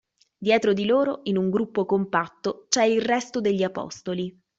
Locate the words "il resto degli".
2.85-3.61